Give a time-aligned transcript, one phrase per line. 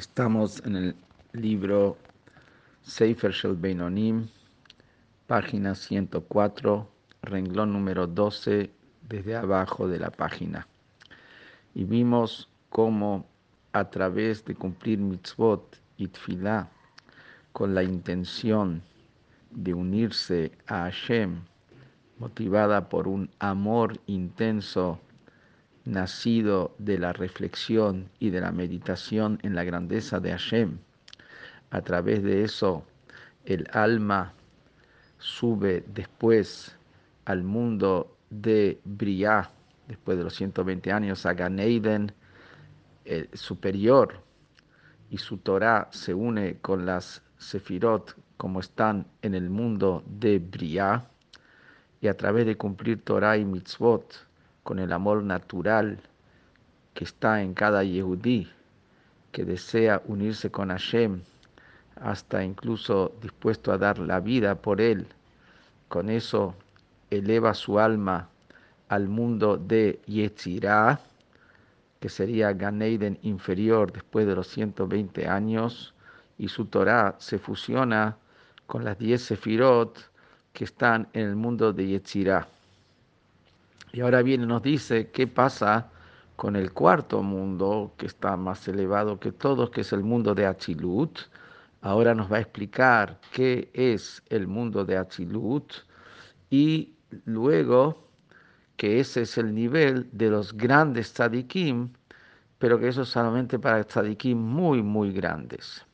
[0.00, 0.96] Estamos en el
[1.34, 1.98] libro
[2.80, 4.28] Sefer Shel Beinonim,
[5.26, 6.88] página 104,
[7.20, 8.70] renglón número 12,
[9.06, 10.66] desde abajo de la página.
[11.74, 13.26] Y vimos cómo
[13.72, 16.08] a través de cumplir mitzvot y
[17.52, 18.82] con la intención
[19.50, 21.42] de unirse a Hashem,
[22.18, 24.98] motivada por un amor intenso
[25.84, 30.78] nacido de la reflexión y de la meditación en la grandeza de Hashem.
[31.70, 32.84] A través de eso,
[33.44, 34.32] el alma
[35.18, 36.76] sube después
[37.24, 39.50] al mundo de Briah,
[39.88, 42.12] después de los 120 años, a Ganeiden
[43.32, 44.22] superior,
[45.10, 51.08] y su Torah se une con las Sefirot como están en el mundo de Briah,
[52.00, 54.29] y a través de cumplir Torah y Mitzvot,
[54.70, 55.98] con el amor natural
[56.94, 58.48] que está en cada Yehudí,
[59.32, 61.22] que desea unirse con Hashem,
[61.96, 65.08] hasta incluso dispuesto a dar la vida por él.
[65.88, 66.54] Con eso
[67.10, 68.28] eleva su alma
[68.88, 71.00] al mundo de Yetzirah,
[71.98, 75.94] que sería Ganeiden inferior después de los 120 años,
[76.38, 78.16] y su Torah se fusiona
[78.68, 79.98] con las 10 Sefirot
[80.52, 82.59] que están en el mundo de Yetzirah.
[83.92, 85.90] Y ahora viene nos dice qué pasa
[86.36, 90.46] con el cuarto mundo, que está más elevado que todos, que es el mundo de
[90.46, 91.18] Achilut.
[91.82, 95.72] Ahora nos va a explicar qué es el mundo de Achilut
[96.50, 98.08] y luego
[98.76, 101.90] que ese es el nivel de los grandes tzadikim,
[102.58, 105.84] pero que eso es solamente para tzadikim muy, muy grandes.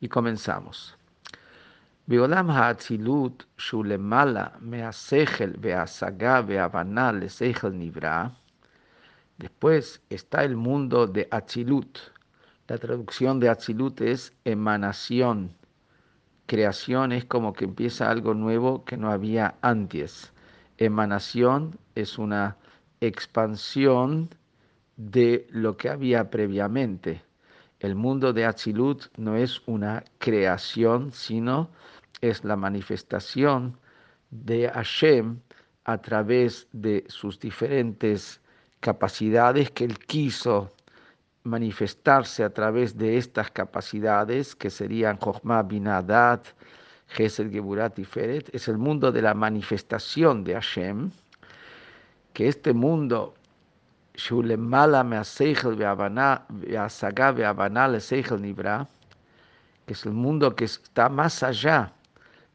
[0.00, 0.96] Y comenzamos.
[2.07, 8.27] בעולם האצילות שהוא למעלה מהשכל וההשגה וההבנה לשכל נברא,
[9.39, 11.99] después está el mundo de Atzilut.
[12.67, 15.51] La traducción de Atzilut es emanación.
[16.45, 20.33] Creación es como que empieza algo nuevo que no había antes.
[20.77, 22.57] Emanación es una
[23.01, 24.29] expansión
[24.97, 27.21] de lo que había previamente.
[27.79, 31.69] El mundo de Atzilut no es una creación, sino
[32.20, 33.76] es la manifestación
[34.30, 35.38] de Hashem
[35.84, 38.40] a través de sus diferentes
[38.80, 40.70] capacidades que él quiso
[41.44, 46.46] manifestarse a través de estas capacidades que serían Chokhmah Binadat,
[47.08, 51.10] Gesed Geburat y Feret, es el mundo de la manifestación de Hashem,
[52.32, 53.34] que este mundo
[54.14, 54.20] que
[59.92, 61.92] es el mundo que está más allá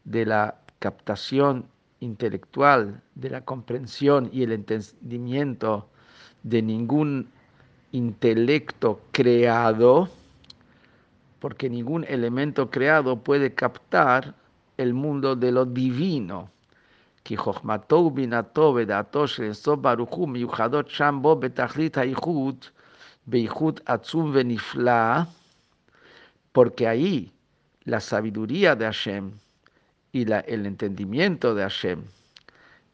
[0.04, 1.66] de la captación
[2.00, 5.90] intelectual, de la comprensión y el entendimiento
[6.44, 7.30] de ningún
[7.92, 10.10] intelecto creado,
[11.40, 14.36] porque ningún elemento creado puede captar
[14.78, 16.50] el mundo de lo divino.
[26.52, 27.32] porque ahí
[27.84, 29.32] la sabiduría de Hashem
[30.12, 32.04] y la, el entendimiento de Hashem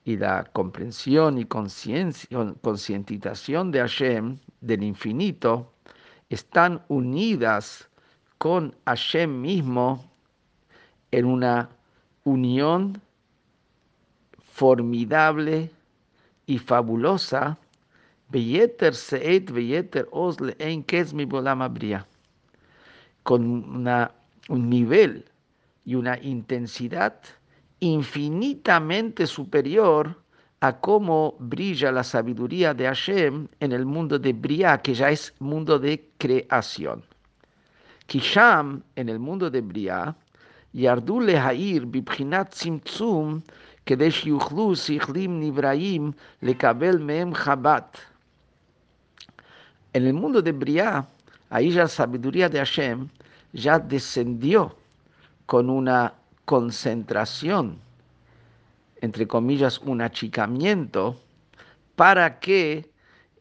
[0.03, 5.73] y la comprensión y concientización de Hashem, del infinito,
[6.29, 7.89] están unidas
[8.37, 10.07] con Hashem mismo
[11.11, 11.69] en una
[12.23, 13.01] unión
[14.53, 15.71] formidable
[16.45, 17.57] y fabulosa,
[23.23, 23.87] con
[24.49, 25.25] un nivel
[25.84, 27.14] y una intensidad
[27.80, 30.16] infinitamente superior
[30.60, 35.32] a cómo brilla la sabiduría de Hashem en el mundo de Briah, que ya es
[35.38, 37.02] mundo de creación.
[38.06, 40.14] Kisham, en el mundo de Briah,
[40.74, 43.40] ירדו להעיר בבחינת צמצום
[43.86, 46.12] כדי שיוכלו שכלים נבראים
[46.42, 47.98] לקבל מהם חבת.
[49.92, 51.04] En el mundo de Briah,
[51.50, 53.08] ahí ya la sabiduría de Hashem
[53.52, 54.76] ya descendió
[55.45, 56.13] con una
[56.45, 57.79] concentración,
[59.01, 61.19] entre comillas, un achicamiento,
[61.95, 62.89] para que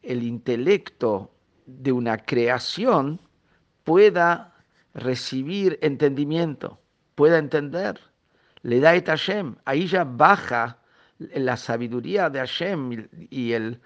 [0.03, 1.31] el intelecto
[1.65, 3.19] de una creación
[3.83, 4.53] pueda
[4.93, 6.79] recibir entendimiento,
[7.15, 7.99] pueda entender.
[8.61, 10.77] Le da et Hashem, ahí ya baja
[11.19, 13.81] la sabiduría de Hashem y el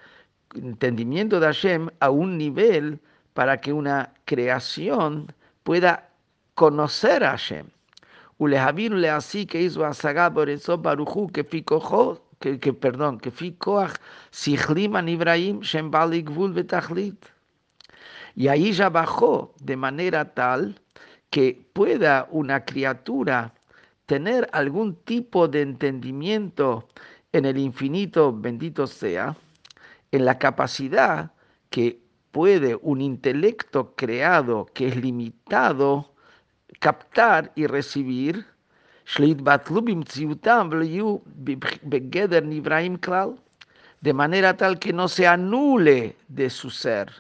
[0.55, 2.99] entendimiento de Hashem a un nivel
[3.33, 5.33] para que una creación
[5.63, 6.09] pueda
[6.55, 7.67] conocer a Hashem
[8.47, 13.95] le así que hizo a Borezo Baruchu que ficojo que, que perdón, que ficoach
[14.31, 17.25] Sichlim Ibrahim Shembali Gvul Betachlit.
[18.35, 20.79] Y ahí ya bajó de manera tal
[21.29, 23.53] que pueda una criatura
[24.05, 26.87] tener algún tipo de entendimiento
[27.31, 29.35] en el infinito, bendito sea,
[30.11, 31.31] en la capacidad
[31.69, 32.01] que
[32.31, 36.08] puede un intelecto creado que es limitado
[36.79, 38.45] captar y recibir,
[44.01, 47.11] de manera tal que no se anule de su ser.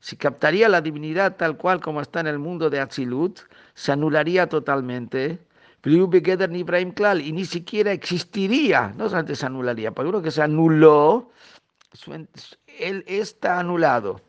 [0.00, 3.38] Si captaría la divinidad tal cual como está en el mundo de Atzilut,
[3.74, 5.38] se anularía totalmente.
[5.84, 11.30] Y ni siquiera existiría, no solamente se anularía, pero uno que se anuló,
[12.66, 14.20] él está anulado.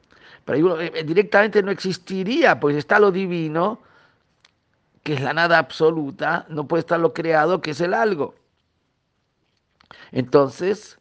[0.45, 3.79] Pero eh, directamente no existiría, pues está lo divino,
[5.03, 8.35] que es la nada absoluta, no puede estar lo creado, que es el algo.
[10.11, 10.97] Entonces,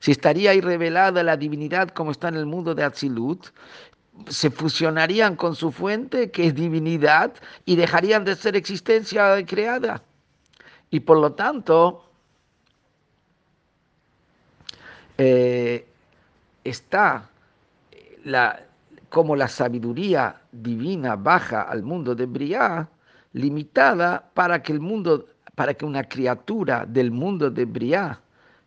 [0.00, 3.48] si estaría ahí revelada la divinidad como está en el mundo de Atzilut,
[4.28, 7.32] se fusionarían con su fuente, que es divinidad,
[7.64, 10.02] y dejarían de ser existencia creada.
[10.90, 12.08] Y por lo tanto,
[15.18, 15.86] eh,
[16.62, 17.28] está
[18.24, 18.60] la,
[19.14, 22.88] como la sabiduría divina baja al mundo de Briah,
[23.32, 28.18] limitada para que el mundo, para que una criatura del mundo de Briah,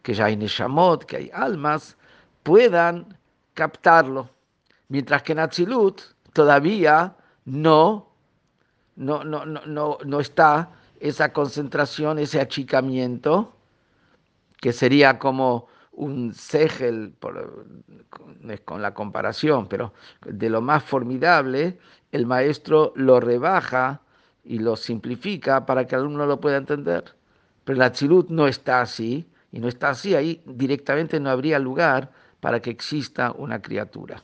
[0.01, 1.97] que ya hay Neshamot, que hay almas,
[2.43, 3.19] puedan
[3.55, 4.29] captarlo.
[4.87, 5.99] Mientras que en Atzilut
[6.31, 7.13] todavía
[7.43, 8.07] no,
[8.95, 10.69] no, no, no, no está
[11.01, 13.53] esa concentración, ese achicamiento,
[14.61, 15.67] que sería como
[15.97, 17.15] un segel,
[18.65, 19.93] con la comparación, pero
[20.25, 21.79] de lo más formidable,
[22.11, 24.01] el maestro lo rebaja
[24.43, 27.15] y lo simplifica para que el alumno lo pueda entender.
[27.63, 32.11] Pero la Tzilut no está así, y no está así, ahí directamente no habría lugar
[32.39, 34.23] para que exista una criatura.